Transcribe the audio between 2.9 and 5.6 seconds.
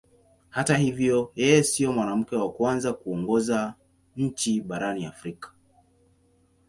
kuongoza nchi barani Afrika.